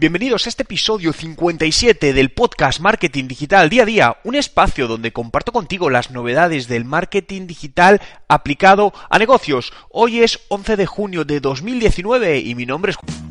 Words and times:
Bienvenidos 0.00 0.46
a 0.46 0.48
este 0.48 0.62
episodio 0.62 1.12
57 1.12 2.14
del 2.14 2.30
podcast 2.30 2.80
Marketing 2.80 3.28
Digital 3.28 3.68
Día 3.68 3.82
a 3.82 3.84
Día, 3.84 4.16
un 4.24 4.34
espacio 4.34 4.88
donde 4.88 5.12
comparto 5.12 5.52
contigo 5.52 5.90
las 5.90 6.10
novedades 6.10 6.68
del 6.68 6.86
marketing 6.86 7.46
digital 7.46 8.00
aplicado 8.26 8.94
a 9.10 9.18
negocios. 9.18 9.74
Hoy 9.90 10.20
es 10.20 10.40
11 10.48 10.76
de 10.76 10.86
junio 10.86 11.26
de 11.26 11.40
2019 11.40 12.38
y 12.38 12.54
mi 12.54 12.64
nombre 12.64 12.92
es... 12.92 13.29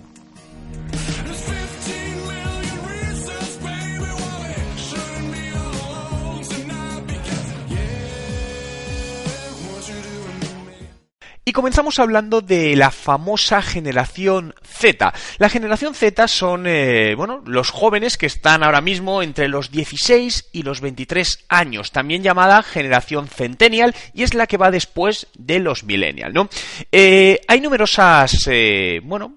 Y 11.49 11.51
comenzamos 11.51 11.97
hablando 11.97 12.41
de 12.41 12.75
la 12.75 12.91
famosa 12.91 13.63
generación 13.63 14.53
Z. 14.63 15.11
La 15.39 15.49
generación 15.49 15.95
Z 15.95 16.27
son, 16.27 16.67
eh, 16.67 17.15
bueno, 17.15 17.41
los 17.43 17.71
jóvenes 17.71 18.19
que 18.19 18.27
están 18.27 18.61
ahora 18.61 18.81
mismo 18.81 19.23
entre 19.23 19.47
los 19.47 19.71
16 19.71 20.49
y 20.51 20.61
los 20.61 20.79
23 20.79 21.45
años, 21.49 21.91
también 21.91 22.21
llamada 22.21 22.61
generación 22.61 23.27
Centennial, 23.27 23.95
y 24.13 24.21
es 24.21 24.35
la 24.35 24.45
que 24.45 24.57
va 24.57 24.69
después 24.69 25.25
de 25.39 25.57
los 25.57 25.83
Millennial, 25.85 26.33
¿no? 26.33 26.49
Eh, 26.91 27.41
hay 27.47 27.61
numerosas, 27.61 28.31
eh, 28.45 29.01
bueno, 29.03 29.33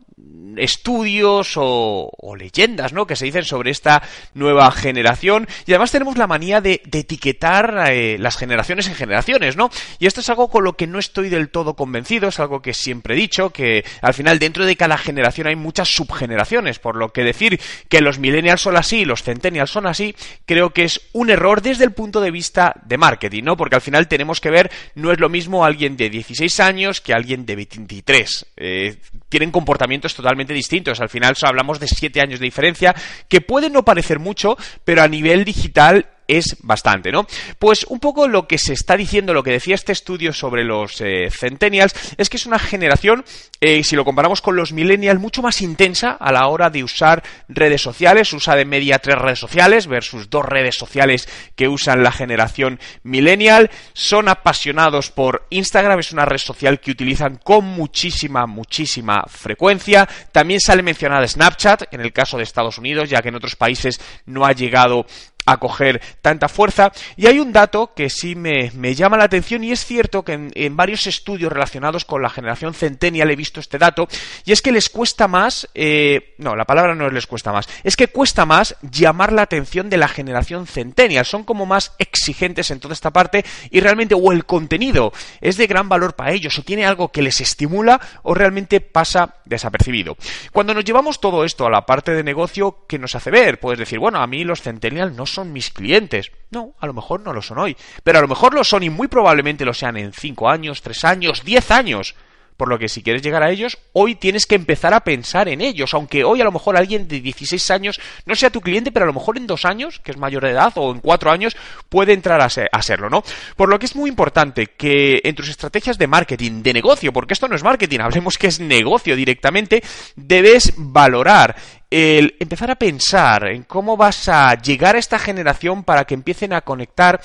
estudios 0.56 1.52
o, 1.56 2.11
leyendas, 2.37 2.92
¿no? 2.92 3.06
Que 3.06 3.16
se 3.16 3.24
dicen 3.24 3.45
sobre 3.45 3.70
esta 3.70 4.02
nueva 4.34 4.70
generación. 4.73 5.47
Y 5.66 5.73
además 5.73 5.92
tenemos 5.92 6.16
la 6.16 6.27
manía 6.27 6.61
de, 6.61 6.83
etiquetar 6.92 7.91
eh, 7.91 8.16
las 8.19 8.37
generaciones 8.37 8.87
en 8.88 8.95
generaciones, 8.95 9.56
¿no? 9.56 9.70
Y 9.98 10.06
esto 10.06 10.20
es 10.20 10.28
algo 10.28 10.48
con 10.48 10.65
lo 10.65 10.75
que 10.75 10.87
no 10.87 10.98
estoy 10.98 11.28
del 11.28 11.48
todo 11.48 11.75
convencido, 11.75 12.28
es 12.28 12.41
algo 12.41 12.62
que 12.62 12.75
siempre 12.75 13.15
he 13.15 13.16
dicho, 13.16 13.51
que 13.51 13.84
al 14.01 14.15
final 14.15 14.38
dentro 14.38 14.65
de 14.65 14.77
cada 14.77 14.98
generación 14.98 15.47
hay 15.47 15.56
muchas 15.56 15.88
subgeneraciones, 15.88 16.78
por 16.78 16.97
lo 16.97 17.12
que 17.12 17.25
decir 17.25 17.61
que 17.89 18.00
los 18.00 18.19
millennials 18.19 18.61
son 18.61 18.77
así 18.77 19.00
y 19.00 19.05
los 19.05 19.23
centennials 19.23 19.70
son 19.70 19.87
así, 19.87 20.14
creo 20.47 20.70
que 20.70 20.84
es 20.84 21.00
un 21.12 21.30
error 21.30 21.62
desde 21.62 21.84
el 21.84 21.92
punto 21.92 22.20
de 22.20 22.30
vista 22.30 22.75
de 22.84 22.98
marketing, 22.98 23.45
¿no? 23.45 23.56
Porque 23.56 23.77
al 23.77 23.83
final 23.83 24.08
tenemos 24.08 24.41
que 24.41 24.50
ver, 24.50 24.70
no 24.95 25.12
es 25.12 25.20
lo 25.20 25.28
mismo 25.28 25.64
alguien 25.64 25.97
de 25.97 26.11
16 26.11 26.61
años 26.61 27.00
que 27.00 27.14
alguien 27.14 27.47
de 27.47 27.56
23. 27.56 28.47
Eh, 28.56 28.97
tienen 29.28 29.50
comportamientos 29.50 30.14
totalmente 30.14 30.42
distintos. 30.47 31.01
Al 31.01 31.09
final 31.09 31.35
hablamos 31.43 31.81
de 31.81 31.89
siete 31.89 32.21
años 32.21 32.41
de 32.41 32.45
diferencia, 32.45 32.95
que 33.29 33.41
puede 33.41 33.71
no 33.71 33.85
parecer 33.85 34.19
mucho, 34.19 34.57
pero 34.85 35.03
a 35.03 35.09
nivel 35.09 35.45
digital 35.45 36.07
es 36.38 36.56
bastante, 36.62 37.12
¿no? 37.12 37.27
Pues 37.58 37.84
un 37.84 38.00
poco 38.00 38.28
lo 38.28 38.47
que 38.47 38.58
se 38.58 38.72
está 38.72 38.97
diciendo, 38.97 39.34
lo 39.34 39.42
que 39.42 39.50
decía 39.50 39.75
este 39.75 39.92
estudio 39.92 40.33
sobre 40.33 40.64
los 40.64 41.00
eh, 41.00 41.28
centennials, 41.30 41.94
es 42.16 42.30
que 42.30 42.36
es 42.36 42.47
una 42.47 42.58
generación, 42.58 43.24
eh, 43.61 43.84
si 43.84 43.97
lo 43.97 44.05
comparamos 44.05 44.41
con 44.41 44.56
los 44.56 44.72
millennials, 44.72 45.20
mucho 45.20 45.42
más 45.42 45.61
intensa 45.61 46.12
a 46.12 46.33
la 46.33 46.47
hora 46.48 46.70
de 46.70 46.84
usar 46.84 47.22
redes 47.48 47.83
sociales, 47.83 48.33
usa 48.33 48.56
de 48.56 48.64
media 48.64 48.98
tres 48.98 49.16
redes 49.16 49.39
sociales 49.39 49.86
versus 49.86 50.30
dos 50.30 50.44
redes 50.44 50.77
sociales 50.77 51.28
que 51.55 51.69
usan 51.69 52.02
la 52.02 52.12
generación 52.12 52.80
millennial, 53.02 53.70
son 53.92 54.28
apasionados 54.28 55.11
por 55.11 55.46
Instagram, 55.50 55.98
es 55.98 56.12
una 56.12 56.24
red 56.24 56.39
social 56.39 56.80
que 56.80 56.91
utilizan 56.91 57.36
con 57.36 57.64
muchísima, 57.64 58.46
muchísima 58.46 59.24
frecuencia, 59.28 60.08
también 60.33 60.61
sale 60.61 60.83
mencionada 60.83 61.27
Snapchat, 61.27 61.92
en 61.92 62.00
el 62.00 62.12
caso 62.12 62.36
de 62.36 62.44
Estados 62.44 62.78
Unidos, 62.78 63.11
ya 63.11 63.20
que 63.20 63.28
en 63.28 63.36
otros 63.36 63.56
países 63.56 64.00
no 64.27 64.46
ha 64.46 64.52
llegado 64.52 65.06
a 65.53 65.58
coger 65.58 66.00
tanta 66.20 66.48
fuerza. 66.48 66.92
Y 67.17 67.27
hay 67.27 67.39
un 67.39 67.53
dato 67.53 67.92
que 67.95 68.11
sí 68.11 68.34
me, 68.34 68.70
llama 68.95 69.17
la 69.17 69.25
atención 69.25 69.64
y 69.64 69.72
es 69.72 69.84
cierto 69.84 70.25
que 70.25 70.50
en, 70.55 70.77
varios 70.77 71.06
estudios 71.06 71.53
relacionados 71.53 72.05
con 72.05 72.22
la 72.22 72.31
generación 72.31 72.75
centennial 72.75 73.31
he 73.31 73.36
visto 73.36 73.61
este 73.61 73.78
dato 73.78 74.08
y 74.45 74.53
es 74.53 74.62
que 74.62 74.73
les 74.73 74.89
cuesta 74.89 75.28
más, 75.28 75.69
eh, 75.75 76.34
no, 76.39 76.56
la 76.56 76.64
palabra 76.64 76.95
no 76.95 77.08
les 77.11 77.27
cuesta 77.27 77.53
más, 77.53 77.69
es 77.84 77.97
que 77.97 78.08
cuesta 78.08 78.47
más 78.47 78.77
llamar 78.83 79.33
la 79.33 79.42
atención 79.42 79.91
de 79.91 79.97
la 79.97 80.08
generación 80.08 80.67
centennial. 80.67 81.25
Son 81.25 81.45
como 81.45 81.67
más 81.67 81.95
exigentes 81.98 82.70
en 82.70 82.80
toda 82.80 82.95
esta 82.95 83.11
parte 83.11 83.45
y 83.70 83.80
realmente 83.80 84.14
o 84.14 84.33
el 84.33 84.45
contenido 84.45 85.13
es 85.40 85.57
de 85.57 85.67
gran 85.67 85.89
valor 85.89 86.14
para 86.14 86.33
ellos 86.33 86.58
o 86.58 86.63
tiene 86.63 86.86
algo 86.86 87.08
que 87.08 87.23
les 87.23 87.40
estimula 87.40 88.01
o 88.23 88.34
realmente 88.34 88.80
pasa 88.80 89.36
desapercibido. 89.45 90.17
Cuando 90.52 90.74
nos 90.74 90.84
llevamos 90.84 91.20
todo 91.20 91.45
esto 91.45 91.67
a 91.67 91.70
la 91.70 91.86
parte 91.86 92.13
de 92.13 92.23
negocio, 92.23 92.84
¿qué 92.89 92.98
nos 92.98 93.14
hace 93.14 93.30
ver? 93.30 93.61
Puedes 93.61 93.79
decir, 93.79 93.98
bueno, 93.98 94.20
a 94.20 94.27
mí 94.27 94.45
los 94.45 94.63
centennial 94.63 95.14
no 95.17 95.27
son 95.27 95.42
mis 95.51 95.70
clientes. 95.70 96.30
No, 96.51 96.75
a 96.79 96.86
lo 96.86 96.92
mejor 96.92 97.20
no 97.23 97.33
lo 97.33 97.41
son 97.41 97.58
hoy, 97.58 97.77
pero 98.05 98.19
a 98.19 98.23
lo 98.23 98.29
mejor 98.29 98.53
lo 98.53 98.63
son 98.63 98.83
y 98.83 98.91
muy 98.91 99.08
probablemente 99.08 99.64
lo 99.64 99.73
sean 99.73 99.97
en 99.97 100.13
5 100.13 100.48
años, 100.51 100.83
3 100.83 101.05
años, 101.05 101.42
10 101.45 101.70
años. 101.70 102.14
Por 102.57 102.68
lo 102.68 102.79
que 102.79 102.89
si 102.89 103.02
quieres 103.02 103.23
llegar 103.23 103.42
a 103.42 103.51
ellos, 103.51 103.79
hoy 103.92 104.14
tienes 104.14 104.46
que 104.46 104.55
empezar 104.55 104.95
a 104.95 105.01
pensar 105.01 105.48
en 105.48 105.61
ellos, 105.61 105.95
aunque 105.95 106.24
hoy 106.24 106.40
a 106.40 106.45
lo 106.45 106.52
mejor 106.52 106.77
alguien 106.77 107.08
de 107.08 107.20
16 107.20 107.70
años 107.70 108.01
no 108.27 108.35
sea 108.35 108.51
tu 108.51 108.61
cliente, 108.61 108.92
pero 108.92 109.05
a 109.05 109.07
lo 109.07 109.14
mejor 109.14 109.36
en 109.36 109.46
dos 109.46 109.64
años, 109.64 110.01
que 110.01 110.13
es 110.13 110.17
mayor 110.17 110.45
de 110.45 110.51
edad, 110.51 110.73
o 110.77 110.92
en 110.92 111.01
cuatro 111.01 111.30
años, 111.30 111.57
puede 111.89 112.13
entrar 112.13 112.40
a, 112.40 112.46
a 112.46 112.83
serlo, 112.83 113.11
¿no? 113.11 113.23
Por 113.57 113.68
lo 113.68 113.79
que 113.79 113.86
es 113.86 113.96
muy 113.96 114.11
importante 114.11 114.68
que 114.68 115.20
en 115.24 115.35
tus 115.35 115.48
estrategias 115.48 115.98
de 115.98 116.07
marketing, 116.07 116.63
de 116.63 116.73
negocio, 116.73 117.13
porque 117.13 117.35
esto 117.35 117.48
no 117.48 117.57
es 117.57 117.63
marketing, 117.63 117.98
hablemos 118.02 118.39
que 118.39 118.48
es 118.48 118.61
negocio 118.61 119.17
directamente, 119.17 119.83
debes 120.17 120.74
valorar 120.77 121.57
el 121.92 122.36
empezar 122.40 122.70
a 122.70 122.77
pensar 122.77 123.48
en 123.48 123.64
cómo 123.64 123.98
vas 123.98 124.27
a 124.27 124.55
llegar 124.55 124.96
a 124.96 124.98
esta 124.98 125.19
generación 125.19 125.84
para 125.84 126.05
que 126.07 126.14
empiecen 126.14 126.55
a 126.55 126.63
conectar 126.63 127.20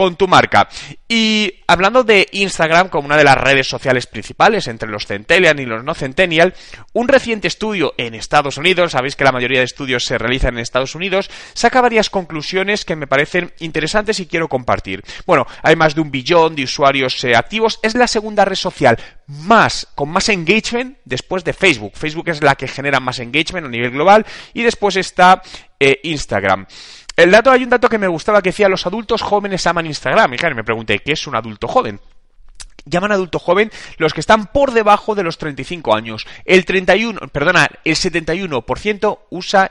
con 0.00 0.16
tu 0.16 0.26
marca. 0.26 0.66
Y 1.06 1.52
hablando 1.66 2.04
de 2.04 2.26
Instagram 2.32 2.88
como 2.88 3.04
una 3.04 3.18
de 3.18 3.24
las 3.24 3.36
redes 3.36 3.68
sociales 3.68 4.06
principales 4.06 4.66
entre 4.66 4.88
los 4.88 5.06
Centennial 5.06 5.60
y 5.60 5.66
los 5.66 5.84
no 5.84 5.94
Centennial, 5.94 6.54
un 6.94 7.06
reciente 7.06 7.48
estudio 7.48 7.92
en 7.98 8.14
Estados 8.14 8.56
Unidos, 8.56 8.92
sabéis 8.92 9.14
que 9.14 9.24
la 9.24 9.32
mayoría 9.32 9.58
de 9.58 9.66
estudios 9.66 10.06
se 10.06 10.16
realizan 10.16 10.54
en 10.54 10.60
Estados 10.60 10.94
Unidos, 10.94 11.30
saca 11.52 11.82
varias 11.82 12.08
conclusiones 12.08 12.86
que 12.86 12.96
me 12.96 13.06
parecen 13.06 13.52
interesantes 13.58 14.20
y 14.20 14.26
quiero 14.26 14.48
compartir. 14.48 15.04
Bueno, 15.26 15.46
hay 15.62 15.76
más 15.76 15.94
de 15.94 16.00
un 16.00 16.10
billón 16.10 16.54
de 16.54 16.64
usuarios 16.64 17.22
eh, 17.24 17.36
activos, 17.36 17.78
es 17.82 17.94
la 17.94 18.06
segunda 18.06 18.46
red 18.46 18.56
social 18.56 18.98
más, 19.26 19.86
con 19.94 20.08
más 20.08 20.30
engagement 20.30 20.96
después 21.04 21.44
de 21.44 21.52
Facebook. 21.52 21.92
Facebook 21.94 22.30
es 22.30 22.42
la 22.42 22.54
que 22.54 22.68
genera 22.68 23.00
más 23.00 23.18
engagement 23.18 23.66
a 23.66 23.70
nivel 23.70 23.90
global 23.90 24.24
y 24.54 24.62
después 24.62 24.96
está 24.96 25.42
eh, 25.78 26.00
Instagram. 26.04 26.66
El 27.20 27.30
dato, 27.30 27.50
hay 27.50 27.62
un 27.62 27.68
dato 27.68 27.90
que 27.90 27.98
me 27.98 28.08
gustaba 28.08 28.40
que 28.40 28.48
decía 28.48 28.66
los 28.66 28.86
adultos 28.86 29.20
jóvenes 29.20 29.66
aman 29.66 29.84
Instagram. 29.84 30.32
Y 30.32 30.54
me 30.54 30.64
pregunté, 30.64 31.00
¿qué 31.00 31.12
es 31.12 31.26
un 31.26 31.36
adulto 31.36 31.68
joven? 31.68 32.00
Llaman 32.90 33.12
adulto 33.12 33.38
joven 33.38 33.70
los 33.96 34.12
que 34.12 34.20
están 34.20 34.46
por 34.46 34.72
debajo 34.72 35.14
de 35.14 35.22
los 35.22 35.38
35 35.38 35.94
años. 35.94 36.26
El 36.44 36.64
31, 36.64 37.20
perdona, 37.32 37.68
el 37.84 37.94
71% 37.94 39.18
usa 39.30 39.70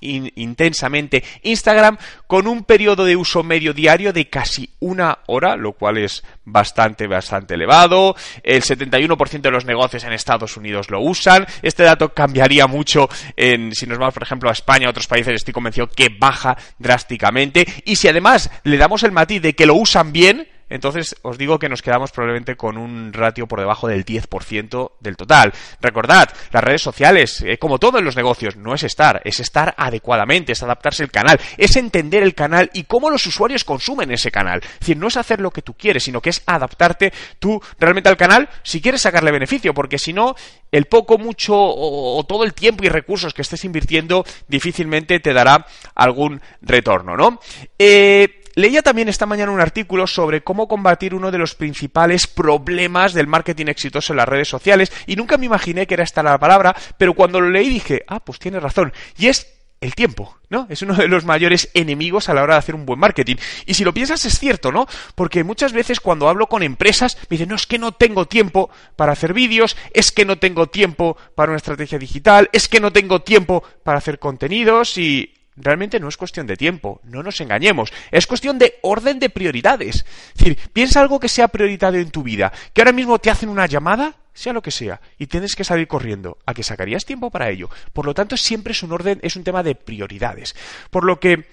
intensamente 0.00 1.24
Instagram 1.42 1.98
con 2.26 2.46
un 2.46 2.64
periodo 2.64 3.04
de 3.04 3.16
uso 3.16 3.42
medio 3.42 3.72
diario 3.72 4.12
de 4.12 4.28
casi 4.28 4.70
una 4.80 5.18
hora, 5.26 5.56
lo 5.56 5.72
cual 5.72 5.98
es 5.98 6.22
bastante, 6.44 7.06
bastante 7.06 7.54
elevado. 7.54 8.14
El 8.42 8.62
71% 8.62 9.40
de 9.40 9.50
los 9.50 9.64
negocios 9.64 10.04
en 10.04 10.12
Estados 10.12 10.56
Unidos 10.56 10.90
lo 10.90 11.00
usan. 11.00 11.46
Este 11.62 11.82
dato 11.82 12.12
cambiaría 12.14 12.66
mucho 12.66 13.08
en, 13.36 13.74
si 13.74 13.86
nos 13.86 13.98
vamos, 13.98 14.14
por 14.14 14.22
ejemplo, 14.22 14.48
a 14.48 14.52
España, 14.52 14.86
a 14.86 14.90
otros 14.90 15.06
países, 15.06 15.34
estoy 15.34 15.54
convencido 15.54 15.88
que 15.88 16.08
baja 16.08 16.56
drásticamente. 16.78 17.66
Y 17.84 17.96
si 17.96 18.08
además 18.08 18.50
le 18.64 18.76
damos 18.76 19.02
el 19.02 19.12
matiz 19.12 19.42
de 19.42 19.54
que 19.54 19.66
lo 19.66 19.74
usan 19.74 20.12
bien, 20.12 20.46
entonces 20.68 21.16
os 21.22 21.38
digo 21.38 21.58
que 21.58 21.68
nos 21.68 21.82
quedamos 21.82 22.10
probablemente 22.10 22.56
con 22.56 22.76
un 22.76 23.12
ratio 23.12 23.46
por 23.46 23.60
debajo 23.60 23.88
del 23.88 24.04
10% 24.04 24.92
del 25.00 25.16
total. 25.16 25.52
Recordad, 25.80 26.28
las 26.52 26.64
redes 26.64 26.82
sociales, 26.82 27.42
eh, 27.46 27.58
como 27.58 27.78
todo 27.78 27.98
en 27.98 28.04
los 28.04 28.16
negocios, 28.16 28.56
no 28.56 28.74
es 28.74 28.82
estar, 28.82 29.20
es 29.24 29.40
estar 29.40 29.74
adecuadamente, 29.76 30.52
es 30.52 30.62
adaptarse 30.62 31.02
al 31.02 31.10
canal, 31.10 31.40
es 31.56 31.76
entender 31.76 32.22
el 32.22 32.34
canal 32.34 32.70
y 32.72 32.84
cómo 32.84 33.10
los 33.10 33.26
usuarios 33.26 33.64
consumen 33.64 34.10
ese 34.10 34.30
canal. 34.30 34.60
Es 34.62 34.80
decir, 34.80 34.96
no 34.96 35.08
es 35.08 35.16
hacer 35.16 35.40
lo 35.40 35.50
que 35.50 35.62
tú 35.62 35.74
quieres, 35.74 36.04
sino 36.04 36.20
que 36.20 36.30
es 36.30 36.42
adaptarte 36.46 37.12
tú 37.38 37.60
realmente 37.78 38.08
al 38.08 38.16
canal 38.16 38.48
si 38.62 38.80
quieres 38.80 39.02
sacarle 39.02 39.30
beneficio, 39.30 39.74
porque 39.74 39.98
si 39.98 40.12
no, 40.12 40.34
el 40.70 40.86
poco, 40.86 41.18
mucho 41.18 41.54
o, 41.56 42.24
todo 42.24 42.44
el 42.44 42.54
tiempo 42.54 42.84
y 42.84 42.88
recursos 42.88 43.32
que 43.32 43.42
estés 43.42 43.64
invirtiendo 43.64 44.24
difícilmente 44.48 45.20
te 45.20 45.32
dará 45.32 45.66
algún 45.94 46.40
retorno, 46.60 47.16
¿no? 47.16 47.40
Eh, 47.78 48.37
Leía 48.58 48.82
también 48.82 49.08
esta 49.08 49.24
mañana 49.24 49.52
un 49.52 49.60
artículo 49.60 50.08
sobre 50.08 50.42
cómo 50.42 50.66
combatir 50.66 51.14
uno 51.14 51.30
de 51.30 51.38
los 51.38 51.54
principales 51.54 52.26
problemas 52.26 53.14
del 53.14 53.28
marketing 53.28 53.66
exitoso 53.66 54.12
en 54.12 54.16
las 54.16 54.28
redes 54.28 54.48
sociales 54.48 54.90
y 55.06 55.14
nunca 55.14 55.38
me 55.38 55.46
imaginé 55.46 55.86
que 55.86 55.94
era 55.94 56.02
esta 56.02 56.24
la 56.24 56.40
palabra, 56.40 56.74
pero 56.96 57.14
cuando 57.14 57.40
lo 57.40 57.50
leí 57.50 57.68
dije, 57.68 58.02
ah, 58.08 58.18
pues 58.18 58.40
tiene 58.40 58.58
razón. 58.58 58.92
Y 59.16 59.28
es 59.28 59.46
el 59.80 59.94
tiempo, 59.94 60.38
¿no? 60.48 60.66
Es 60.70 60.82
uno 60.82 60.94
de 60.94 61.06
los 61.06 61.24
mayores 61.24 61.70
enemigos 61.72 62.28
a 62.28 62.34
la 62.34 62.42
hora 62.42 62.54
de 62.54 62.58
hacer 62.58 62.74
un 62.74 62.84
buen 62.84 62.98
marketing. 62.98 63.36
Y 63.64 63.74
si 63.74 63.84
lo 63.84 63.94
piensas 63.94 64.24
es 64.24 64.40
cierto, 64.40 64.72
¿no? 64.72 64.88
Porque 65.14 65.44
muchas 65.44 65.72
veces 65.72 66.00
cuando 66.00 66.28
hablo 66.28 66.48
con 66.48 66.64
empresas 66.64 67.16
me 67.30 67.36
dicen, 67.36 67.50
no, 67.50 67.54
es 67.54 67.66
que 67.68 67.78
no 67.78 67.92
tengo 67.92 68.26
tiempo 68.26 68.70
para 68.96 69.12
hacer 69.12 69.34
vídeos, 69.34 69.76
es 69.94 70.10
que 70.10 70.24
no 70.24 70.36
tengo 70.40 70.66
tiempo 70.66 71.16
para 71.36 71.52
una 71.52 71.58
estrategia 71.58 72.00
digital, 72.00 72.50
es 72.52 72.66
que 72.66 72.80
no 72.80 72.92
tengo 72.92 73.22
tiempo 73.22 73.62
para 73.84 73.98
hacer 73.98 74.18
contenidos 74.18 74.98
y 74.98 75.37
Realmente 75.60 76.00
no 76.00 76.08
es 76.08 76.16
cuestión 76.16 76.46
de 76.46 76.56
tiempo, 76.56 77.00
no 77.04 77.22
nos 77.22 77.40
engañemos, 77.40 77.92
es 78.10 78.26
cuestión 78.26 78.58
de 78.58 78.78
orden 78.82 79.18
de 79.18 79.30
prioridades. 79.30 80.04
Es 80.28 80.34
decir, 80.34 80.58
piensa 80.72 81.00
algo 81.00 81.20
que 81.20 81.28
sea 81.28 81.48
prioritario 81.48 82.00
en 82.00 82.10
tu 82.10 82.22
vida, 82.22 82.52
que 82.72 82.80
ahora 82.80 82.92
mismo 82.92 83.18
te 83.18 83.30
hacen 83.30 83.48
una 83.48 83.66
llamada, 83.66 84.16
sea 84.32 84.52
lo 84.52 84.62
que 84.62 84.70
sea, 84.70 85.00
y 85.18 85.26
tienes 85.26 85.56
que 85.56 85.64
salir 85.64 85.88
corriendo, 85.88 86.38
a 86.46 86.54
que 86.54 86.62
sacarías 86.62 87.04
tiempo 87.04 87.30
para 87.30 87.50
ello. 87.50 87.68
Por 87.92 88.06
lo 88.06 88.14
tanto, 88.14 88.36
siempre 88.36 88.72
es 88.72 88.82
un 88.82 88.92
orden, 88.92 89.18
es 89.22 89.36
un 89.36 89.44
tema 89.44 89.62
de 89.62 89.74
prioridades. 89.74 90.54
Por 90.90 91.04
lo 91.04 91.18
que 91.18 91.46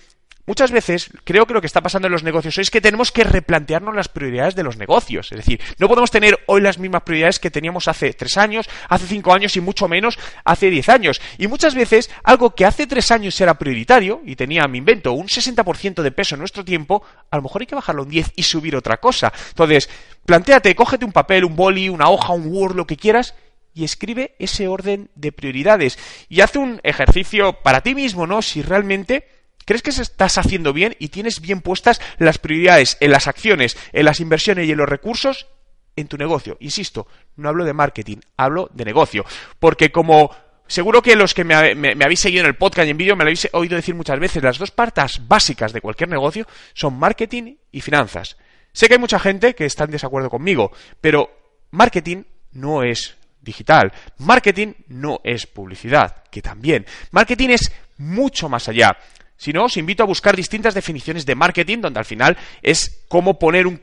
Muchas 0.48 0.72
veces 0.72 1.10
creo 1.24 1.48
que 1.48 1.56
lo 1.56 1.62
que 1.62 1.68
está 1.68 1.82
pasando 1.82 2.08
en 2.08 2.12
los 2.12 2.24
negocios 2.24 2.58
es 2.60 2.70
que 2.70 2.82
tenemos 2.82 3.12
que 3.12 3.24
replantearnos 3.24 3.96
las 3.96 4.10
prioridades 4.10 4.56
de 4.56 4.62
los 4.64 4.78
negocios. 4.78 5.32
Es 5.32 5.38
decir, 5.38 5.60
no 5.80 5.88
podemos 5.88 6.12
tener 6.12 6.38
hoy 6.46 6.62
las 6.62 6.78
mismas 6.78 7.02
prioridades 7.02 7.40
que 7.40 7.50
teníamos 7.50 7.88
hace 7.88 8.14
tres 8.14 8.38
años, 8.38 8.70
hace 8.88 9.08
cinco 9.08 9.34
años 9.34 9.56
y 9.56 9.62
mucho 9.62 9.88
menos 9.88 10.20
hace 10.44 10.70
diez 10.70 10.88
años. 10.90 11.20
Y 11.40 11.48
muchas 11.48 11.74
veces 11.74 12.12
algo 12.24 12.54
que 12.54 12.66
hace 12.66 12.86
tres 12.86 13.10
años 13.10 13.40
era 13.42 13.58
prioritario 13.58 14.22
y 14.24 14.36
tenía, 14.36 14.68
me 14.68 14.78
invento, 14.78 15.14
un 15.14 15.28
60% 15.28 16.04
de 16.04 16.12
peso 16.12 16.36
en 16.36 16.40
nuestro 16.40 16.64
tiempo, 16.64 17.04
a 17.32 17.38
lo 17.38 17.42
mejor 17.42 17.62
hay 17.62 17.68
que 17.68 17.76
bajarlo 17.76 18.04
un 18.04 18.10
10 18.10 18.34
y 18.36 18.44
subir 18.44 18.76
otra 18.76 18.98
cosa. 18.98 19.34
Entonces, 19.50 19.90
planteate, 20.26 20.76
cógete 20.76 21.06
un 21.06 21.12
papel, 21.12 21.46
un 21.46 21.56
boli, 21.56 21.90
una 21.90 22.10
hoja, 22.10 22.34
un 22.34 22.48
Word, 22.48 22.76
lo 22.76 22.86
que 22.86 22.98
quieras 22.98 23.34
y 23.74 23.84
escribe 23.84 24.36
ese 24.40 24.68
orden 24.68 25.10
de 25.16 25.32
prioridades. 25.32 26.00
Y 26.30 26.42
haz 26.42 26.56
un 26.56 26.80
ejercicio 26.84 27.62
para 27.62 27.82
ti 27.82 27.94
mismo, 27.94 28.26
¿no? 28.26 28.42
Si 28.42 28.62
realmente 28.62 29.28
¿Crees 29.66 29.82
que 29.82 29.90
estás 29.90 30.38
haciendo 30.38 30.74
bien 30.74 30.96
y 31.00 31.10
tienes 31.10 31.42
bien 31.42 31.62
puestas 31.62 32.00
las 32.18 32.38
prioridades 32.38 32.98
en 33.00 33.12
las 33.12 33.28
acciones, 33.28 33.78
en 33.94 34.06
las 34.06 34.20
inversiones 34.20 34.68
y 34.68 34.72
en 34.72 34.78
los 34.78 34.88
recursos 34.88 35.48
en 35.96 36.08
tu 36.08 36.18
negocio? 36.18 36.58
Insisto, 36.60 37.08
no 37.36 37.50
hablo 37.50 37.66
de 37.66 37.74
marketing, 37.74 38.18
hablo 38.38 38.70
de 38.74 38.86
negocio. 38.86 39.26
Porque 39.60 39.92
como 39.92 40.30
seguro 40.68 41.02
que 41.02 41.16
los 41.16 41.34
que 41.34 41.44
me, 41.44 41.56
habéis 41.56 42.20
seguido 42.20 42.42
en 42.42 42.48
el 42.48 42.56
podcast 42.56 42.88
y 42.88 42.92
en 42.92 42.98
vídeo 42.98 43.16
me 43.16 43.24
lo 43.24 43.30
habéis 43.30 43.50
oído 43.54 43.76
decir 43.76 43.96
muchas 43.96 44.20
veces, 44.20 44.44
las 44.44 44.58
dos 44.60 44.72
partes 44.72 45.28
básicas 45.28 45.74
de 45.74 45.82
cualquier 45.82 46.10
negocio 46.10 46.46
son 46.74 46.98
marketing 46.98 47.56
y 47.72 47.82
finanzas. 47.82 48.38
Sé 48.72 48.88
que 48.88 48.96
hay 48.96 49.00
mucha 49.00 49.20
gente 49.20 49.56
que 49.56 49.66
está 49.66 49.86
en 49.86 49.92
desacuerdo 49.92 50.30
conmigo, 50.30 50.72
pero 51.02 51.30
marketing 51.72 52.24
no 52.52 52.84
es 52.84 53.18
digital. 53.42 53.94
Marketing 54.18 54.74
no 54.88 55.22
es 55.24 55.48
publicidad, 55.48 56.24
que 56.30 56.42
también. 56.42 56.86
Marketing 57.12 57.50
es 57.50 57.72
mucho 57.98 58.50
más 58.50 58.68
allá. 58.68 58.98
Si 59.38 59.52
no, 59.52 59.66
os 59.66 59.78
invito 59.78 60.04
a 60.04 60.06
buscar 60.06 60.36
distintas 60.36 60.74
definiciones 60.74 61.26
de 61.26 61.36
marketing, 61.36 61.80
donde 61.82 62.00
al 62.00 62.06
final 62.06 62.38
es 62.62 63.06
cómo 63.08 63.38
poner 63.38 63.68
un, 63.68 63.82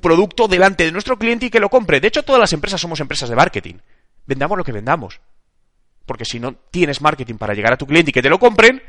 producto 0.00 0.48
delante 0.48 0.84
de 0.84 0.92
nuestro 0.92 1.18
cliente 1.18 1.46
y 1.46 1.50
que 1.50 1.60
lo 1.60 1.68
compre. 1.68 2.00
De 2.00 2.08
hecho, 2.08 2.22
todas 2.22 2.40
las 2.40 2.52
empresas 2.52 2.80
somos 2.80 3.00
empresas 3.00 3.28
de 3.28 3.36
marketing. 3.36 3.74
Vendamos 4.26 4.56
lo 4.56 4.64
que 4.64 4.72
vendamos. 4.72 5.20
Porque 6.06 6.24
si 6.24 6.38
no 6.40 6.54
tienes 6.70 7.00
marketing 7.00 7.34
para 7.34 7.54
llegar 7.54 7.72
a 7.72 7.76
tu 7.76 7.86
cliente 7.86 8.10
y 8.10 8.12
que 8.12 8.22
te 8.22 8.30
lo 8.30 8.38
compren, 8.38 8.82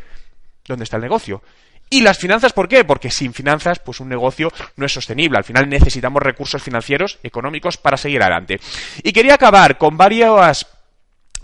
¿dónde 0.65 0.83
está 0.83 0.97
el 0.97 1.03
negocio? 1.03 1.41
Y 1.89 2.01
las 2.01 2.19
finanzas, 2.19 2.53
¿por 2.53 2.67
qué? 2.67 2.83
Porque 2.85 3.09
sin 3.09 3.33
finanzas, 3.33 3.79
pues 3.79 3.99
un 3.99 4.09
negocio 4.09 4.51
no 4.75 4.85
es 4.85 4.93
sostenible. 4.93 5.37
Al 5.37 5.43
final 5.43 5.67
necesitamos 5.67 6.21
recursos 6.21 6.61
financieros, 6.61 7.19
económicos, 7.23 7.77
para 7.77 7.97
seguir 7.97 8.21
adelante. 8.21 8.59
Y 9.01 9.11
quería 9.11 9.33
acabar 9.33 9.77
con 9.77 9.97
varias 9.97 10.67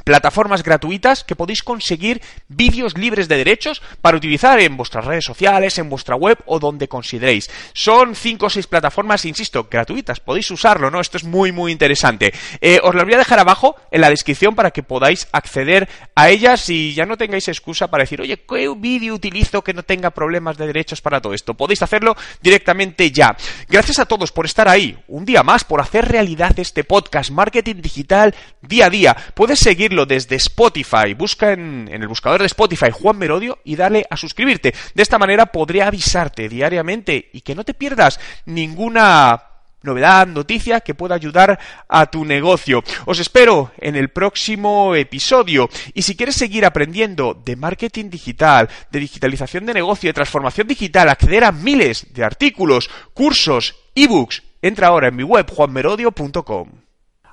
plataformas 0.05 0.63
gratuitas 0.63 1.25
que 1.25 1.35
podéis 1.35 1.63
conseguir 1.63 2.21
vídeos 2.47 2.97
libres 2.97 3.27
de 3.27 3.37
derechos 3.37 3.81
para 4.01 4.15
utilizar 4.15 4.59
en 4.61 4.77
vuestras 4.77 5.03
redes 5.03 5.25
sociales, 5.25 5.77
en 5.77 5.89
vuestra 5.89 6.15
web 6.15 6.37
o 6.45 6.59
donde 6.59 6.87
consideréis. 6.87 7.49
Son 7.73 8.15
cinco 8.15 8.45
o 8.45 8.49
seis 8.49 8.67
plataformas, 8.67 9.25
insisto, 9.25 9.67
gratuitas. 9.69 10.19
Podéis 10.19 10.49
usarlo, 10.51 10.91
¿no? 10.91 11.01
Esto 11.01 11.17
es 11.17 11.23
muy, 11.23 11.51
muy 11.51 11.71
interesante. 11.71 12.33
Eh, 12.61 12.79
os 12.83 12.93
las 12.93 13.03
voy 13.03 13.15
a 13.15 13.17
dejar 13.17 13.39
abajo 13.39 13.75
en 13.91 14.01
la 14.01 14.09
descripción 14.09 14.55
para 14.55 14.71
que 14.71 14.83
podáis 14.83 15.27
acceder 15.31 15.89
a 16.13 16.29
ellas 16.29 16.69
y 16.69 16.93
ya 16.93 17.05
no 17.05 17.17
tengáis 17.17 17.47
excusa 17.47 17.89
para 17.89 18.03
decir, 18.03 18.21
oye, 18.21 18.45
¿qué 18.47 18.71
vídeo 18.77 19.15
utilizo 19.15 19.63
que 19.63 19.73
no 19.73 19.83
tenga 19.83 20.11
problemas 20.11 20.57
de 20.57 20.67
derechos 20.67 21.01
para 21.01 21.19
todo 21.19 21.33
esto? 21.33 21.55
Podéis 21.55 21.81
hacerlo 21.81 22.15
directamente 22.41 23.09
ya. 23.09 23.35
Gracias 23.67 23.97
a 23.97 24.05
todos 24.05 24.31
por 24.31 24.45
estar 24.45 24.67
ahí. 24.67 24.97
Un 25.07 25.25
día 25.25 25.41
más, 25.41 25.63
por 25.63 25.81
hacer 25.81 26.07
realidad 26.07 26.57
este 26.59 26.83
podcast, 26.83 27.31
Marketing 27.31 27.81
Digital 27.81 28.35
Día 28.61 28.85
a 28.85 28.89
Día. 28.91 29.17
Puedes 29.33 29.59
desde 30.05 30.35
Spotify. 30.35 31.13
Busca 31.13 31.53
en, 31.53 31.87
el 31.89 32.07
buscador 32.09 32.41
de 32.41 32.47
Spotify 32.47 32.91
Juan 32.91 33.17
Merodio 33.17 33.59
y 33.63 33.77
dale 33.77 34.05
a 34.09 34.17
suscribirte. 34.17 34.73
De 34.93 35.03
esta 35.03 35.17
manera 35.17 35.45
podré 35.45 35.81
avisarte 35.81 36.49
diariamente 36.49 37.29
y 37.31 37.41
que 37.41 37.55
no 37.55 37.63
te 37.63 37.73
pierdas 37.73 38.19
ninguna 38.45 39.41
novedad, 39.83 40.27
noticia 40.27 40.81
que 40.81 40.95
pueda 40.95 41.15
ayudar 41.15 41.57
a 41.87 42.07
tu 42.07 42.25
negocio. 42.25 42.83
Os 43.05 43.19
espero 43.19 43.71
en 43.77 43.95
el 43.95 44.09
próximo 44.09 44.95
episodio. 44.95 45.69
Y 45.93 46.01
si 46.01 46.17
quieres 46.17 46.35
seguir 46.35 46.65
aprendiendo 46.65 47.39
de 47.45 47.55
marketing 47.55 48.09
digital, 48.09 48.67
de 48.91 48.99
digitalización 48.99 49.65
de 49.65 49.75
negocio, 49.75 50.09
de 50.09 50.13
transformación 50.13 50.67
digital, 50.67 51.07
acceder 51.07 51.45
a 51.45 51.53
miles 51.53 52.13
de 52.13 52.25
artículos, 52.25 52.89
cursos, 53.13 53.75
ebooks, 53.95 54.43
entra 54.61 54.87
ahora 54.87 55.07
en 55.07 55.15
mi 55.15 55.23
web 55.23 55.49
juanmerodio.com. 55.49 56.84